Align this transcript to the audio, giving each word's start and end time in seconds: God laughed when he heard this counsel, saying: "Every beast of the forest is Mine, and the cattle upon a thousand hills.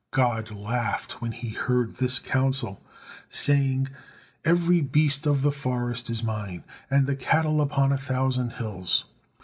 God 0.09 0.49
laughed 0.49 1.21
when 1.21 1.31
he 1.31 1.49
heard 1.49 1.97
this 1.97 2.17
counsel, 2.17 2.81
saying: 3.29 3.87
"Every 4.43 4.81
beast 4.81 5.27
of 5.27 5.43
the 5.43 5.51
forest 5.51 6.09
is 6.09 6.23
Mine, 6.23 6.63
and 6.89 7.05
the 7.05 7.15
cattle 7.15 7.61
upon 7.61 7.91
a 7.91 7.99
thousand 7.99 8.53
hills. 8.53 9.05